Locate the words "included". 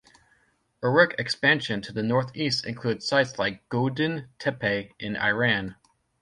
2.65-3.03